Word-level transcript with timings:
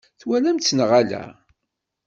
Twalamt-tt 0.19 0.75
neɣ 0.77 0.91
ala? 1.01 1.23